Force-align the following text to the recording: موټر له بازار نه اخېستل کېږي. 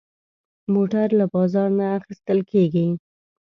موټر 0.73 1.07
له 1.19 1.25
بازار 1.35 1.69
نه 1.79 1.85
اخېستل 1.97 2.39
کېږي. 2.51 2.87